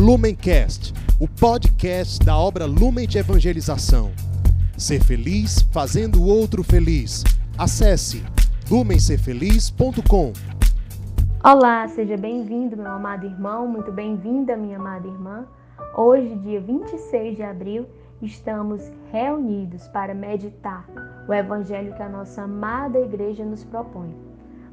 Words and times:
Lumencast, 0.00 0.94
o 1.20 1.28
podcast 1.28 2.24
da 2.24 2.34
obra 2.34 2.64
Lumen 2.64 3.06
de 3.06 3.18
Evangelização. 3.18 4.12
Ser 4.74 5.04
feliz 5.04 5.60
fazendo 5.70 6.22
o 6.22 6.26
outro 6.26 6.64
feliz. 6.64 7.22
Acesse 7.58 8.24
lumencerfeliz.com. 8.70 10.32
Olá, 11.44 11.86
seja 11.86 12.16
bem-vindo, 12.16 12.78
meu 12.78 12.90
amado 12.90 13.26
irmão, 13.26 13.68
muito 13.68 13.92
bem-vinda, 13.92 14.56
minha 14.56 14.78
amada 14.78 15.06
irmã. 15.06 15.44
Hoje, 15.94 16.34
dia 16.36 16.62
26 16.62 17.36
de 17.36 17.42
abril, 17.42 17.86
estamos 18.22 18.90
reunidos 19.12 19.86
para 19.88 20.14
meditar 20.14 20.88
o 21.28 21.34
evangelho 21.34 21.94
que 21.94 22.02
a 22.02 22.08
nossa 22.08 22.44
amada 22.44 22.98
igreja 22.98 23.44
nos 23.44 23.64
propõe. 23.64 24.29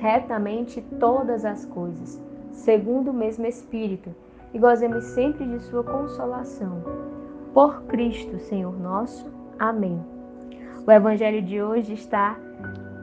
retamente 0.00 0.80
todas 1.00 1.44
as 1.44 1.64
coisas, 1.66 2.22
segundo 2.52 3.10
o 3.10 3.14
mesmo 3.14 3.46
Espírito, 3.46 4.14
e 4.52 4.58
gozemos 4.58 5.04
sempre 5.04 5.44
de 5.46 5.60
Sua 5.60 5.82
consolação. 5.82 6.82
Por 7.52 7.82
Cristo, 7.84 8.38
Senhor 8.38 8.78
nosso. 8.78 9.30
Amém. 9.58 10.00
O 10.86 10.90
Evangelho 10.90 11.42
de 11.42 11.60
hoje 11.60 11.94
está 11.94 12.38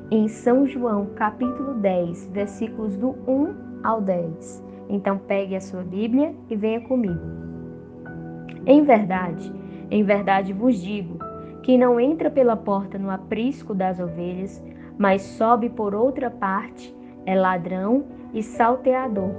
em 0.09 0.27
São 0.27 0.65
João, 0.67 1.07
capítulo 1.15 1.73
10, 1.73 2.27
versículos 2.27 2.95
do 2.95 3.15
1 3.27 3.81
ao 3.83 3.99
10. 3.99 4.63
Então 4.89 5.17
pegue 5.17 5.55
a 5.55 5.61
sua 5.61 5.81
Bíblia 5.81 6.35
e 6.49 6.55
venha 6.55 6.81
comigo. 6.81 7.19
Em 8.65 8.83
verdade, 8.83 9.51
em 9.89 10.03
verdade 10.03 10.53
vos 10.53 10.77
digo, 10.77 11.17
que 11.63 11.77
não 11.77 11.99
entra 11.99 12.29
pela 12.29 12.55
porta 12.55 12.97
no 12.97 13.09
aprisco 13.09 13.73
das 13.73 13.99
ovelhas, 13.99 14.63
mas 14.97 15.21
sobe 15.21 15.69
por 15.69 15.95
outra 15.95 16.29
parte, 16.29 16.95
é 17.25 17.35
ladrão 17.35 18.03
e 18.33 18.43
salteador. 18.43 19.31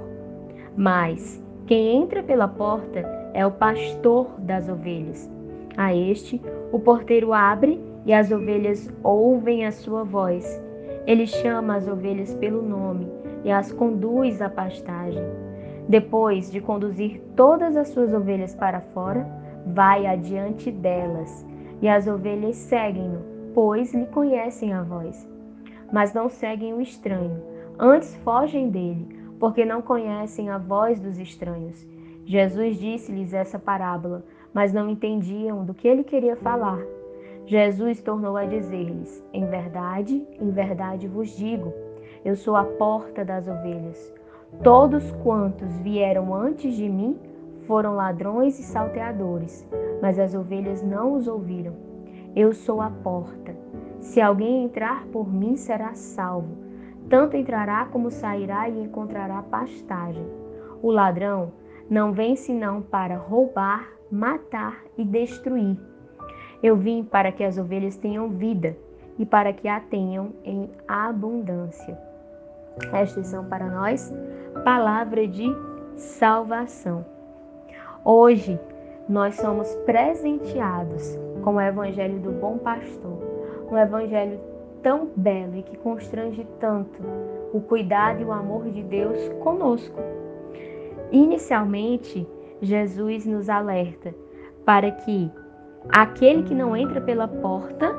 Mas 0.75 1.41
quem 1.65 2.03
entra 2.03 2.21
pela 2.21 2.47
porta 2.47 2.99
é 3.33 3.45
o 3.45 3.51
pastor 3.51 4.27
das 4.39 4.67
ovelhas. 4.69 5.29
A 5.77 5.93
este 5.93 6.41
o 6.71 6.79
porteiro 6.79 7.33
abre 7.33 7.81
e 8.05 8.13
as 8.13 8.31
ovelhas 8.31 8.89
ouvem 9.03 9.65
a 9.65 9.71
sua 9.71 10.03
voz. 10.03 10.61
Ele 11.05 11.27
chama 11.27 11.75
as 11.75 11.87
ovelhas 11.87 12.33
pelo 12.35 12.61
nome 12.61 13.07
e 13.43 13.51
as 13.51 13.71
conduz 13.71 14.41
à 14.41 14.49
pastagem. 14.49 15.23
Depois 15.87 16.51
de 16.51 16.59
conduzir 16.59 17.21
todas 17.35 17.77
as 17.77 17.89
suas 17.89 18.13
ovelhas 18.13 18.55
para 18.55 18.81
fora, 18.81 19.27
vai 19.67 20.07
adiante 20.07 20.71
delas, 20.71 21.45
e 21.81 21.87
as 21.87 22.07
ovelhas 22.07 22.55
seguem-no, 22.55 23.19
pois 23.53 23.93
lhe 23.93 24.05
conhecem 24.07 24.73
a 24.73 24.81
voz 24.81 25.34
mas 25.95 26.13
não 26.13 26.27
seguem 26.27 26.73
o 26.73 26.81
estranho. 26.81 27.41
Antes 27.79 28.13
fogem 28.17 28.69
dele, 28.69 29.07
porque 29.39 29.63
não 29.63 29.81
conhecem 29.81 30.49
a 30.49 30.57
voz 30.57 30.99
dos 30.99 31.17
estranhos. 31.17 31.87
Jesus 32.25 32.77
disse-lhes 32.77 33.33
essa 33.33 33.57
parábola, 33.57 34.25
mas 34.53 34.73
não 34.73 34.89
entendiam 34.89 35.63
do 35.63 35.73
que 35.73 35.87
ele 35.87 36.03
queria 36.03 36.35
falar. 36.35 36.81
Jesus 37.45 38.01
tornou 38.01 38.35
a 38.35 38.43
dizer-lhes: 38.43 39.25
Em 39.31 39.45
verdade, 39.45 40.27
em 40.37 40.51
verdade 40.51 41.07
vos 41.07 41.29
digo, 41.29 41.73
eu 42.25 42.35
sou 42.35 42.57
a 42.57 42.65
porta 42.65 43.23
das 43.23 43.47
ovelhas. 43.47 44.13
Todos 44.61 45.09
quantos 45.23 45.77
vieram 45.77 46.35
antes 46.35 46.75
de 46.75 46.89
mim 46.89 47.17
foram 47.67 47.95
ladrões 47.95 48.59
e 48.59 48.63
salteadores, 48.63 49.65
mas 50.01 50.19
as 50.19 50.35
ovelhas 50.35 50.83
não 50.83 51.13
os 51.13 51.25
ouviram. 51.25 51.73
Eu 52.35 52.51
sou 52.51 52.81
a 52.81 52.89
porta. 52.89 53.55
Se 54.05 54.21
alguém 54.21 54.63
entrar 54.63 55.03
por 55.07 55.27
mim, 55.27 55.57
será 55.57 55.93
salvo. 55.95 56.55
Tanto 57.09 57.35
entrará 57.35 57.85
como 57.85 58.11
sairá 58.11 58.69
e 58.69 58.83
encontrará 58.83 59.41
pastagem. 59.41 60.25
O 60.81 60.91
ladrão 60.91 61.51
não 61.89 62.13
vem 62.13 62.35
senão 62.35 62.81
para 62.81 63.17
roubar, 63.17 63.89
matar 64.11 64.77
e 64.95 65.03
destruir. 65.03 65.77
Eu 66.61 66.77
vim 66.77 67.03
para 67.03 67.31
que 67.31 67.43
as 67.43 67.57
ovelhas 67.57 67.97
tenham 67.97 68.29
vida 68.29 68.77
e 69.17 69.25
para 69.25 69.51
que 69.51 69.67
a 69.67 69.79
tenham 69.79 70.33
em 70.43 70.69
abundância. 70.87 71.97
Estas 72.93 73.27
são 73.27 73.45
para 73.45 73.65
nós 73.65 74.13
palavra 74.63 75.27
de 75.27 75.47
salvação. 75.97 77.03
Hoje 78.03 78.59
nós 79.09 79.35
somos 79.35 79.75
presenteados 79.77 81.17
com 81.43 81.55
o 81.55 81.61
evangelho 81.61 82.19
do 82.19 82.31
bom 82.31 82.59
pastor 82.59 83.24
um 83.73 83.77
evangelho 83.77 84.39
tão 84.83 85.09
belo 85.15 85.55
e 85.55 85.63
que 85.63 85.77
constrange 85.77 86.45
tanto 86.59 87.01
o 87.51 87.59
cuidado 87.59 88.21
e 88.21 88.25
o 88.25 88.31
amor 88.31 88.69
de 88.69 88.83
Deus 88.83 89.17
conosco. 89.41 89.99
Inicialmente, 91.11 92.27
Jesus 92.61 93.25
nos 93.25 93.49
alerta 93.49 94.13
para 94.63 94.91
que 94.91 95.31
aquele 95.89 96.43
que 96.43 96.53
não 96.53 96.75
entra 96.75 96.99
pela 97.01 97.27
porta, 97.27 97.95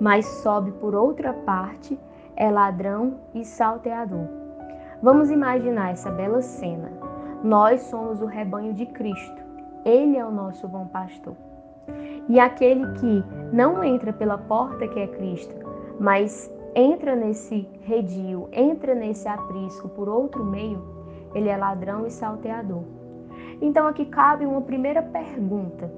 mas 0.00 0.26
sobe 0.26 0.72
por 0.72 0.94
outra 0.94 1.32
parte, 1.32 1.98
é 2.36 2.50
ladrão 2.50 3.20
e 3.34 3.44
salteador. 3.44 4.26
Vamos 5.02 5.30
imaginar 5.30 5.92
essa 5.92 6.10
bela 6.10 6.40
cena. 6.40 6.90
Nós 7.42 7.82
somos 7.82 8.22
o 8.22 8.26
rebanho 8.26 8.72
de 8.72 8.86
Cristo. 8.86 9.42
Ele 9.84 10.16
é 10.16 10.24
o 10.24 10.30
nosso 10.30 10.66
bom 10.66 10.86
pastor. 10.86 11.36
E 12.28 12.40
aquele 12.40 12.86
que 12.92 13.24
não 13.54 13.84
entra 13.84 14.12
pela 14.12 14.36
porta 14.36 14.88
que 14.88 14.98
é 14.98 15.06
Cristo, 15.06 15.54
mas 16.00 16.52
entra 16.74 17.14
nesse 17.14 17.68
redil, 17.82 18.48
entra 18.50 18.96
nesse 18.96 19.28
aprisco 19.28 19.88
por 19.90 20.08
outro 20.08 20.44
meio, 20.44 20.82
ele 21.32 21.48
é 21.48 21.56
ladrão 21.56 22.04
e 22.04 22.10
salteador. 22.10 22.82
Então 23.62 23.86
aqui 23.86 24.06
cabe 24.06 24.44
uma 24.44 24.60
primeira 24.60 25.00
pergunta. 25.02 25.88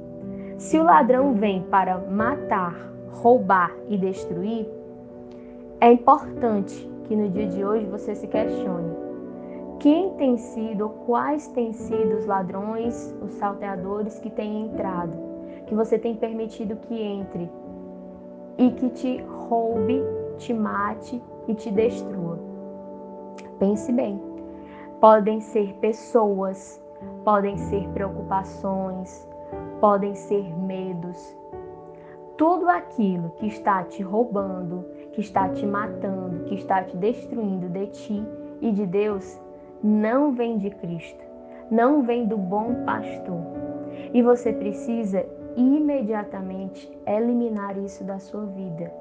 Se 0.58 0.78
o 0.78 0.84
ladrão 0.84 1.32
vem 1.32 1.62
para 1.62 1.96
matar, 1.98 2.74
roubar 3.10 3.72
e 3.88 3.96
destruir, 3.96 4.68
é 5.80 5.90
importante 5.90 6.86
que 7.04 7.16
no 7.16 7.30
dia 7.30 7.46
de 7.46 7.64
hoje 7.64 7.86
você 7.86 8.14
se 8.14 8.26
questione 8.26 8.94
quem 9.80 10.10
tem 10.16 10.36
sido 10.36 10.90
quais 11.06 11.48
têm 11.48 11.72
sido 11.72 12.16
os 12.16 12.26
ladrões, 12.26 13.14
os 13.22 13.32
salteadores 13.32 14.18
que 14.18 14.28
têm 14.28 14.66
entrado 14.66 15.25
que 15.66 15.74
você 15.74 15.98
tem 15.98 16.14
permitido 16.14 16.76
que 16.76 16.94
entre 16.94 17.50
e 18.58 18.70
que 18.70 18.88
te 18.90 19.22
roube, 19.22 20.02
te 20.38 20.54
mate 20.54 21.22
e 21.48 21.54
te 21.54 21.70
destrua. 21.70 22.38
Pense 23.58 23.92
bem. 23.92 24.20
Podem 25.00 25.40
ser 25.40 25.74
pessoas, 25.74 26.82
podem 27.24 27.56
ser 27.58 27.86
preocupações, 27.90 29.28
podem 29.80 30.14
ser 30.14 30.44
medos. 30.58 31.36
Tudo 32.36 32.68
aquilo 32.68 33.30
que 33.36 33.46
está 33.46 33.82
te 33.84 34.02
roubando, 34.02 34.84
que 35.12 35.20
está 35.20 35.48
te 35.48 35.66
matando, 35.66 36.44
que 36.44 36.54
está 36.54 36.82
te 36.82 36.96
destruindo 36.96 37.68
de 37.68 37.86
ti 37.88 38.26
e 38.60 38.72
de 38.72 38.86
Deus, 38.86 39.40
não 39.82 40.32
vem 40.32 40.58
de 40.58 40.70
Cristo, 40.70 41.24
não 41.70 42.02
vem 42.02 42.26
do 42.26 42.36
bom 42.36 42.84
pastor. 42.84 43.40
E 44.12 44.22
você 44.22 44.52
precisa 44.52 45.26
imediatamente 45.56 46.90
eliminar 47.06 47.76
isso 47.78 48.04
da 48.04 48.18
sua 48.18 48.44
vida. 48.46 48.92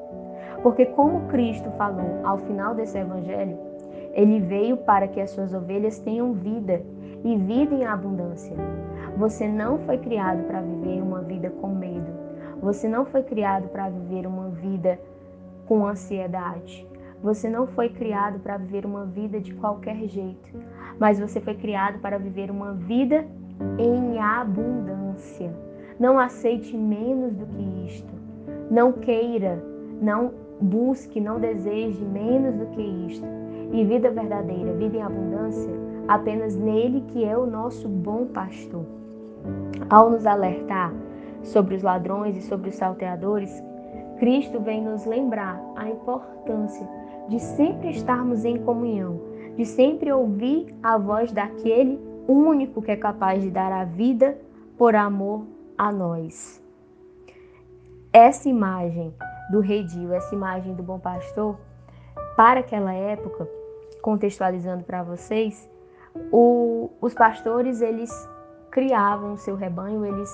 Porque, 0.63 0.86
como 0.86 1.28
Cristo 1.28 1.69
falou 1.72 2.22
ao 2.24 2.38
final 2.38 2.74
desse 2.74 2.98
evangelho, 2.98 3.57
ele 4.13 4.40
veio 4.40 4.78
para 4.78 5.07
que 5.07 5.19
as 5.19 5.31
suas 5.31 5.54
ovelhas 5.54 6.00
tenham 6.00 6.34
vida 6.34 6.81
e 7.24 7.36
vida 7.38 7.75
em 7.75 7.86
abundância. 7.86 8.56
Você 9.18 9.48
não 9.48 9.80
foi 9.80 9.98
criado 9.98 10.44
para 10.44 10.62
viver 10.62 11.02
uma 11.02 11.22
vida 11.22 11.50
com 11.62 11.68
medo. 11.68 12.12
Você 12.62 12.88
não 12.88 13.06
foi 13.06 13.24
criado 13.24 13.68
para 13.69 13.90
viver 13.90 14.25
uma 14.25 14.50
vida 14.50 15.00
com 15.68 15.86
ansiedade. 15.86 16.88
Você 17.22 17.50
não 17.50 17.66
foi 17.68 17.90
criado 17.90 18.40
para 18.40 18.58
viver 18.58 18.86
uma 18.86 19.06
vida 19.06 19.40
de 19.40 19.54
qualquer 19.54 19.98
jeito, 20.08 20.50
mas 21.00 21.19
você 21.19 21.42
foi 21.42 21.56
criado 21.56 22.00
para 22.00 22.18
viver 22.18 22.51
uma 22.51 22.74
vida 22.74 23.25
em 23.80 24.19
abundância. 24.19 25.51
Não 26.00 26.20
aceite 26.20 26.76
menos 26.76 27.34
do 27.34 27.46
que 27.46 27.88
isto. 27.88 28.14
Não 28.70 28.92
queira, 28.92 29.64
não 30.02 30.32
busque, 30.60 31.22
não 31.22 31.40
deseje 31.40 32.04
menos 32.04 32.56
do 32.56 32.66
que 32.68 32.82
isto. 32.82 33.26
E 33.72 33.86
vida 33.86 34.12
verdadeira, 34.12 34.74
vida 34.74 34.98
em 34.98 35.02
abundância, 35.02 35.72
apenas 36.08 36.56
nele 36.56 37.02
que 37.08 37.24
é 37.24 37.38
o 37.38 37.46
nosso 37.46 37.88
bom 37.88 38.26
pastor. 38.26 38.86
Ao 39.90 40.10
nos 40.10 40.26
alertar 40.26 40.94
sobre 41.44 41.76
os 41.76 41.84
ladrões 41.84 42.36
e 42.36 42.42
sobre 42.42 42.70
os 42.70 42.76
salteadores, 42.76 43.64
Cristo 44.20 44.60
vem 44.60 44.84
nos 44.84 45.06
lembrar 45.06 45.62
a 45.76 45.90
importância 45.90 46.88
de 47.30 47.40
sempre 47.40 47.90
estarmos 47.90 48.44
em 48.44 48.58
comunhão, 48.58 49.20
de 49.56 49.66
sempre 49.66 50.12
ouvir 50.12 50.74
a 50.84 50.98
voz 50.98 51.32
daquele 51.32 52.00
único 52.28 52.82
que 52.82 52.92
é 52.92 52.96
capaz 52.96 53.42
de 53.42 53.50
dar 53.50 53.72
a 53.72 53.86
vida 53.86 54.38
por 54.78 54.96
amor 54.96 55.55
a 55.77 55.92
nós. 55.92 56.62
Essa 58.12 58.48
imagem 58.48 59.13
do 59.51 59.60
redil, 59.60 60.13
essa 60.13 60.33
imagem 60.33 60.74
do 60.74 60.81
bom 60.81 61.00
pastor, 61.00 61.57
para 62.36 62.62
aquela 62.62 62.94
época, 62.94 63.48
contextualizando 64.01 64.83
para 64.83 65.04
vocês, 65.04 65.69
o, 66.31 66.89
os 67.01 67.13
pastores 67.13 67.81
eles 67.81 68.12
criavam 68.72 69.33
o 69.33 69.38
seu 69.38 69.56
rebanho, 69.56 70.06
eles 70.06 70.30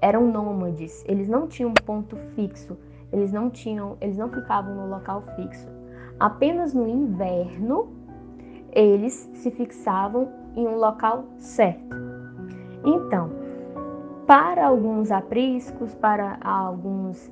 eram 0.00 0.30
nômades, 0.30 1.04
eles 1.06 1.28
não 1.28 1.46
tinham 1.46 1.72
ponto 1.74 2.16
fixo, 2.34 2.76
eles 3.12 3.32
não 3.32 3.50
tinham, 3.50 3.96
eles 4.00 4.16
não 4.16 4.30
ficavam 4.30 4.74
no 4.74 4.88
local 4.88 5.22
fixo. 5.36 5.68
Apenas 6.18 6.72
no 6.72 6.86
inverno 6.86 7.92
eles 8.72 9.28
se 9.34 9.50
fixavam 9.50 10.28
em 10.54 10.66
um 10.66 10.76
local 10.76 11.24
certo. 11.38 11.96
Então, 12.84 13.39
para 14.30 14.64
alguns 14.64 15.10
apriscos, 15.10 15.92
para 15.96 16.38
alguns 16.40 17.28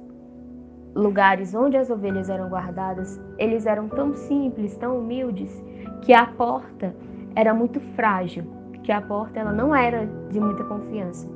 lugares 0.97 1.55
onde 1.55 1.77
as 1.77 1.91
ovelhas 1.91 2.29
eram 2.29 2.49
guardadas, 2.49 3.21
eles 3.39 3.67
eram 3.67 3.89
tão 3.89 4.17
simples, 4.17 4.77
tão 4.79 4.99
humildes, 4.99 5.63
que 6.03 6.13
a 6.13 6.27
porta 6.27 6.93
era 7.37 7.55
muito 7.55 7.79
frágil, 7.95 8.45
que 8.83 8.91
a 8.91 9.01
porta 9.01 9.39
ela 9.39 9.53
não 9.53 9.73
era 9.73 10.09
de 10.33 10.41
muita 10.41 10.65
confiança. 10.65 11.29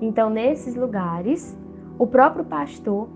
Então, 0.00 0.30
nesses 0.30 0.76
lugares, 0.76 1.54
o 1.98 2.06
próprio 2.06 2.46
pastor, 2.46 3.06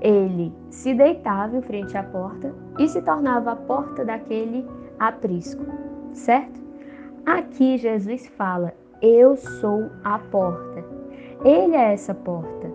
ele 0.00 0.52
se 0.70 0.92
deitava 0.92 1.56
em 1.56 1.62
frente 1.62 1.96
à 1.96 2.02
porta 2.02 2.52
e 2.80 2.88
se 2.88 3.00
tornava 3.00 3.52
a 3.52 3.56
porta 3.56 4.04
daquele 4.04 4.66
aprisco, 4.98 5.62
certo? 6.14 6.60
Aqui 7.24 7.78
Jesus 7.78 8.26
fala: 8.26 8.74
Eu 9.00 9.36
sou 9.36 9.88
a 10.02 10.18
porta. 10.18 10.73
Ele 11.44 11.74
é 11.74 11.92
essa 11.92 12.14
porta. 12.14 12.70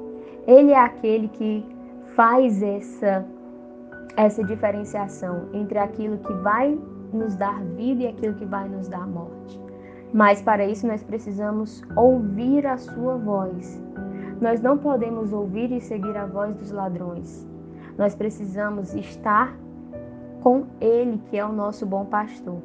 Ele 0.47 0.71
é 0.71 0.79
aquele 0.79 1.27
que 1.27 1.65
faz 2.15 2.61
essa 2.61 3.25
essa 4.17 4.43
diferenciação 4.43 5.47
entre 5.53 5.79
aquilo 5.79 6.17
que 6.17 6.33
vai 6.33 6.77
nos 7.13 7.35
dar 7.37 7.63
vida 7.77 8.03
e 8.03 8.07
aquilo 8.07 8.35
que 8.35 8.45
vai 8.45 8.67
nos 8.67 8.89
dar 8.89 9.07
morte. 9.07 9.59
Mas 10.13 10.41
para 10.41 10.65
isso 10.65 10.85
nós 10.85 11.01
precisamos 11.03 11.81
ouvir 11.95 12.67
a 12.67 12.77
sua 12.77 13.15
voz. 13.15 13.81
Nós 14.41 14.59
não 14.61 14.77
podemos 14.77 15.31
ouvir 15.31 15.71
e 15.71 15.79
seguir 15.79 16.17
a 16.17 16.25
voz 16.25 16.55
dos 16.55 16.71
ladrões. 16.71 17.47
Nós 17.97 18.15
precisamos 18.15 18.93
estar 18.93 19.55
com 20.41 20.65
ele, 20.81 21.21
que 21.29 21.37
é 21.37 21.45
o 21.45 21.51
nosso 21.51 21.85
bom 21.85 22.05
pastor. 22.05 22.57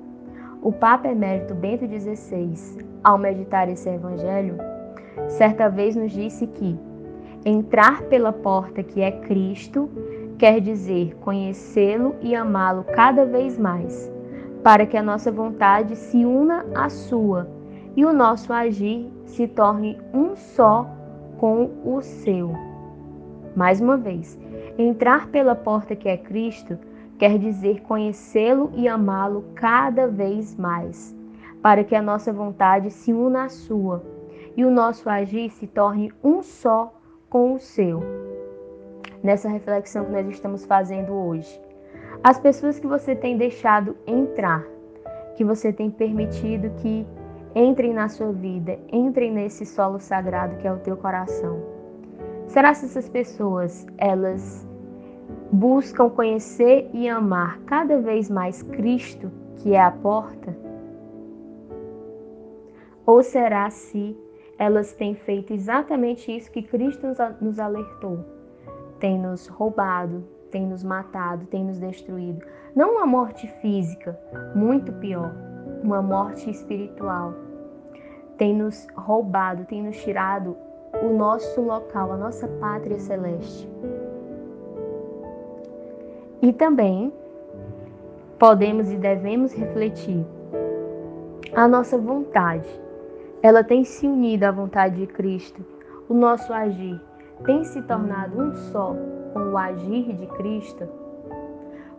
O 0.62 0.72
Papa 0.72 1.08
Emérito 1.08 1.54
Bento 1.54 1.86
XVI, 1.86 2.84
ao 3.02 3.18
meditar 3.18 3.68
esse 3.68 3.88
evangelho, 3.88 4.56
certa 5.28 5.68
vez 5.68 5.96
nos 5.96 6.12
disse 6.12 6.46
que 6.46 6.78
entrar 7.44 8.02
pela 8.02 8.32
porta 8.32 8.82
que 8.82 9.00
é 9.00 9.10
Cristo 9.10 9.88
quer 10.38 10.60
dizer 10.60 11.14
conhecê-lo 11.16 12.14
e 12.20 12.34
amá-lo 12.34 12.84
cada 12.84 13.24
vez 13.24 13.58
mais 13.58 14.10
para 14.62 14.86
que 14.86 14.96
a 14.96 15.02
nossa 15.02 15.30
vontade 15.30 15.94
se 15.94 16.24
una 16.24 16.64
à 16.74 16.88
sua 16.88 17.48
e 17.94 18.04
o 18.04 18.12
nosso 18.12 18.52
agir 18.52 19.12
se 19.26 19.46
torne 19.46 19.98
um 20.12 20.34
só 20.34 20.88
com 21.38 21.70
o 21.84 22.00
seu. 22.00 22.52
Mais 23.54 23.80
uma 23.80 23.96
vez, 23.96 24.38
entrar 24.78 25.28
pela 25.28 25.54
porta 25.54 25.94
que 25.94 26.08
é 26.08 26.16
Cristo 26.16 26.78
quer 27.18 27.38
dizer 27.38 27.82
conhecê-lo 27.82 28.70
e 28.74 28.88
amá-lo 28.88 29.44
cada 29.54 30.08
vez 30.08 30.56
mais, 30.56 31.14
para 31.62 31.84
que 31.84 31.94
a 31.94 32.02
nossa 32.02 32.32
vontade 32.32 32.90
se 32.90 33.12
una 33.12 33.44
à 33.44 33.48
sua 33.48 34.02
e 34.56 34.64
o 34.64 34.70
nosso 34.70 35.08
agir 35.08 35.50
se 35.50 35.66
torne 35.66 36.12
um 36.22 36.42
só 36.42 36.94
com 37.28 37.54
o 37.54 37.58
seu. 37.58 38.00
Nessa 39.22 39.48
reflexão 39.48 40.04
que 40.04 40.12
nós 40.12 40.28
estamos 40.28 40.64
fazendo 40.64 41.12
hoje, 41.12 41.60
as 42.22 42.38
pessoas 42.38 42.78
que 42.78 42.86
você 42.86 43.14
tem 43.16 43.36
deixado 43.36 43.96
entrar, 44.06 44.64
que 45.36 45.44
você 45.44 45.72
tem 45.72 45.90
permitido 45.90 46.70
que 46.76 47.06
entrem 47.54 47.92
na 47.92 48.08
sua 48.08 48.32
vida, 48.32 48.78
entrem 48.92 49.32
nesse 49.32 49.64
solo 49.64 49.98
sagrado 49.98 50.56
que 50.56 50.66
é 50.66 50.72
o 50.72 50.78
teu 50.78 50.96
coração. 50.96 51.60
Será 52.46 52.72
que 52.74 52.84
essas 52.84 53.08
pessoas, 53.08 53.86
elas 53.98 54.66
buscam 55.50 56.08
conhecer 56.10 56.88
e 56.92 57.08
amar 57.08 57.58
cada 57.60 57.98
vez 57.98 58.30
mais 58.30 58.62
Cristo, 58.62 59.30
que 59.56 59.74
é 59.74 59.80
a 59.80 59.90
porta? 59.90 60.56
Ou 63.06 63.22
será 63.22 63.68
se 63.70 64.16
elas 64.58 64.92
têm 64.92 65.14
feito 65.14 65.52
exatamente 65.52 66.34
isso 66.34 66.50
que 66.50 66.62
Cristo 66.62 67.06
nos 67.40 67.58
alertou? 67.58 68.24
Tem 69.00 69.18
nos 69.18 69.46
roubado, 69.48 70.24
tem 70.50 70.66
nos 70.66 70.84
matado, 70.84 71.46
tem 71.46 71.64
nos 71.64 71.78
destruído. 71.78 72.44
Não 72.74 72.92
uma 72.92 73.06
morte 73.06 73.48
física, 73.60 74.18
muito 74.54 74.92
pior, 74.94 75.34
uma 75.82 76.00
morte 76.00 76.48
espiritual. 76.50 77.34
Tem 78.38 78.54
nos 78.54 78.86
roubado, 78.94 79.64
tem 79.64 79.82
nos 79.82 79.96
tirado 80.02 80.56
o 81.02 81.12
nosso 81.12 81.60
local, 81.60 82.12
a 82.12 82.16
nossa 82.16 82.46
pátria 82.46 82.98
celeste. 82.98 83.68
E 86.40 86.52
também 86.52 87.12
podemos 88.38 88.90
e 88.90 88.96
devemos 88.96 89.52
refletir 89.52 90.24
a 91.54 91.66
nossa 91.66 91.96
vontade. 91.96 92.83
Ela 93.44 93.62
tem 93.62 93.84
se 93.84 94.08
unido 94.08 94.44
à 94.44 94.50
vontade 94.50 94.96
de 94.96 95.06
Cristo. 95.06 95.62
O 96.08 96.14
nosso 96.14 96.50
agir 96.50 96.98
tem 97.44 97.62
se 97.62 97.82
tornado 97.82 98.40
um 98.40 98.54
só 98.54 98.96
com 99.34 99.52
o 99.52 99.58
agir 99.58 100.14
de 100.14 100.26
Cristo? 100.28 100.88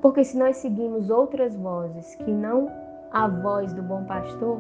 Porque 0.01 0.24
se 0.24 0.36
nós 0.39 0.57
seguimos 0.57 1.12
outras 1.12 1.56
vozes 1.56 2.15
que 2.15 2.31
não 2.31 2.68
a 3.12 3.27
voz 3.27 3.71
do 3.74 3.83
bom 3.83 4.03
pastor, 4.06 4.59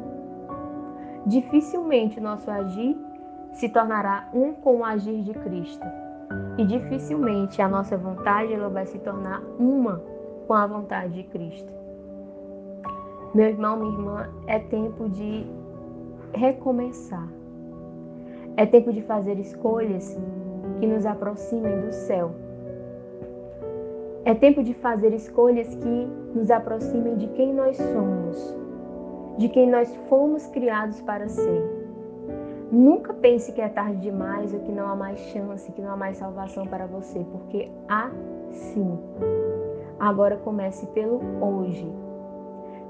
dificilmente 1.25 2.19
o 2.19 2.21
nosso 2.21 2.51
agir 2.51 2.95
se 3.53 3.67
tornará 3.67 4.29
um 4.31 4.53
com 4.53 4.81
o 4.81 4.85
agir 4.85 5.23
de 5.23 5.33
Cristo. 5.33 5.87
E 6.55 6.63
dificilmente 6.65 7.63
a 7.63 7.67
nossa 7.67 7.97
vontade 7.97 8.53
ela 8.53 8.69
vai 8.69 8.85
se 8.85 8.99
tornar 8.99 9.41
uma 9.57 10.03
com 10.45 10.53
a 10.53 10.67
vontade 10.67 11.13
de 11.13 11.23
Cristo. 11.23 11.73
Meu 13.33 13.47
irmão, 13.47 13.75
minha 13.75 13.91
irmã, 13.91 14.29
é 14.45 14.59
tempo 14.59 15.09
de 15.09 15.64
recomeçar. 16.35 17.27
É 18.57 18.65
tempo 18.65 18.93
de 18.93 19.01
fazer 19.01 19.39
escolhas 19.39 20.17
que 20.79 20.87
nos 20.87 21.05
aproximem 21.05 21.81
do 21.81 21.91
céu 21.91 22.31
é 24.25 24.33
tempo 24.33 24.63
de 24.63 24.73
fazer 24.73 25.13
escolhas 25.13 25.67
que 25.75 26.07
nos 26.33 26.49
aproximem 26.49 27.15
de 27.15 27.27
quem 27.27 27.53
nós 27.53 27.77
somos, 27.77 28.57
de 29.37 29.47
quem 29.47 29.69
nós 29.69 29.95
fomos 30.09 30.47
criados 30.47 30.99
para 31.01 31.29
ser. 31.29 31.63
Nunca 32.71 33.13
pense 33.13 33.51
que 33.51 33.61
é 33.61 33.69
tarde 33.69 34.01
demais 34.01 34.51
ou 34.51 34.59
que 34.61 34.71
não 34.71 34.87
há 34.87 34.95
mais 34.95 35.19
chance, 35.19 35.71
que 35.71 35.79
não 35.79 35.91
há 35.91 35.95
mais 35.95 36.17
salvação 36.17 36.65
para 36.65 36.87
você, 36.87 37.23
porque 37.31 37.69
há 37.87 38.09
sim. 38.49 38.97
Agora 39.99 40.37
comece 40.37 40.87
pelo 40.87 41.21
hoje. 41.39 41.87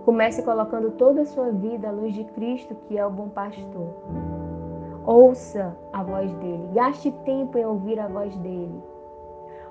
Comece 0.06 0.44
colocando 0.44 0.92
toda 0.92 1.22
a 1.22 1.26
sua 1.26 1.50
vida 1.50 1.90
à 1.90 1.92
luz 1.92 2.14
de 2.14 2.24
Cristo, 2.26 2.76
que 2.88 2.96
é 2.96 3.04
o 3.04 3.10
bom 3.10 3.28
pastor. 3.28 3.90
Ouça 5.04 5.76
a 5.92 6.04
voz 6.04 6.32
dele, 6.36 6.70
gaste 6.74 7.12
tempo 7.26 7.58
em 7.58 7.66
ouvir 7.66 8.00
a 8.00 8.08
voz 8.08 8.38
dele. 8.38 8.84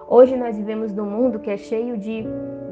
Hoje 0.08 0.36
nós 0.36 0.56
vivemos 0.56 0.92
num 0.92 1.06
mundo 1.06 1.38
que 1.38 1.50
é 1.50 1.56
cheio 1.56 1.96
de 1.96 2.24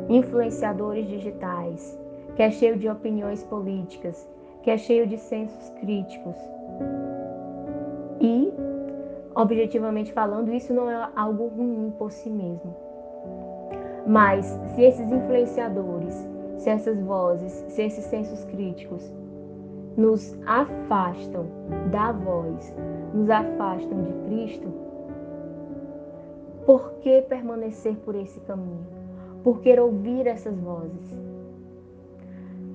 influenciadores 0.08 1.06
digitais, 1.06 1.96
que 2.34 2.42
é 2.42 2.50
cheio 2.50 2.76
de 2.76 2.88
opiniões 2.88 3.44
políticas, 3.44 4.28
que 4.64 4.70
é 4.70 4.76
cheio 4.76 5.06
de 5.06 5.16
sensos 5.16 5.70
críticos. 5.78 6.36
E, 8.20 8.52
objetivamente 9.36 10.12
falando, 10.12 10.52
isso 10.52 10.74
não 10.74 10.90
é 10.90 11.08
algo 11.14 11.46
ruim 11.46 11.92
por 11.96 12.10
si 12.10 12.28
mesmo. 12.28 12.74
Mas 14.04 14.46
se 14.74 14.82
esses 14.82 15.08
influenciadores, 15.12 16.31
se 16.62 16.70
essas 16.70 17.00
vozes, 17.00 17.52
se 17.68 17.82
esses 17.82 18.04
sensos 18.04 18.44
críticos 18.44 19.12
nos 19.96 20.38
afastam 20.46 21.46
da 21.90 22.12
voz, 22.12 22.72
nos 23.12 23.28
afastam 23.28 24.02
de 24.04 24.12
Cristo, 24.26 24.68
por 26.64 26.92
que 27.00 27.20
permanecer 27.22 27.96
por 27.96 28.14
esse 28.14 28.38
caminho? 28.40 28.86
Por 29.42 29.60
que 29.60 29.78
ouvir 29.78 30.28
essas 30.28 30.56
vozes? 30.56 31.12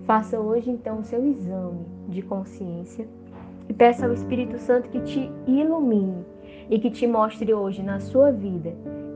Faça 0.03 0.37
hoje 0.37 0.69
então 0.69 0.99
o 0.99 1.03
seu 1.03 1.25
exame 1.25 1.85
de 2.07 2.21
consciência 2.21 3.07
E 3.69 3.73
peça 3.73 4.05
ao 4.05 4.13
Espírito 4.13 4.57
Santo 4.57 4.89
que 4.89 4.99
te 5.01 5.31
ilumine 5.45 6.25
e 6.69 6.77
que 6.77 6.91
te 6.91 7.07
mostre 7.07 7.53
hoje 7.53 7.81
na 7.81 8.01
sua 8.01 8.31
vida 8.31 8.73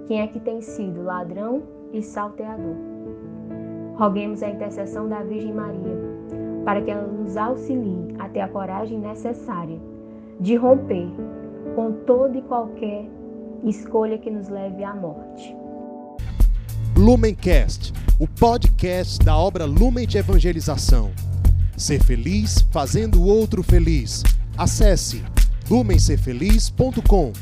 quem 0.08 0.22
é 0.22 0.28
que 0.28 0.40
tem 0.40 0.62
sido 0.62 1.04
ladrão 1.04 1.64
e 1.92 2.02
salteador. 2.02 2.91
Roguemos 4.02 4.42
a 4.42 4.50
intercessão 4.50 5.08
da 5.08 5.22
Virgem 5.22 5.54
Maria 5.54 5.96
para 6.66 6.82
que 6.82 6.90
ela 6.90 7.06
nos 7.06 7.38
auxilie 7.38 8.16
a 8.18 8.28
ter 8.30 8.40
a 8.40 8.48
coragem 8.48 8.98
necessária 8.98 9.80
de 10.40 10.56
romper 10.56 11.08
com 11.76 11.92
toda 12.08 12.36
e 12.36 12.42
qualquer 12.42 13.06
escolha 13.64 14.18
que 14.18 14.32
nos 14.32 14.50
leve 14.50 14.84
à 14.84 14.96
morte. 14.96 15.56
Lumencast, 16.98 17.94
o 18.20 18.28
podcast 18.28 19.24
da 19.24 19.38
obra 19.38 19.66
Lumen 19.66 20.08
de 20.08 20.18
Evangelização. 20.18 21.12
Ser 21.78 22.04
feliz 22.04 22.60
fazendo 22.72 23.22
o 23.22 23.28
outro 23.28 23.62
feliz. 23.62 24.24
Acesse 24.58 25.24
lumencerfeliz.com. 25.70 27.34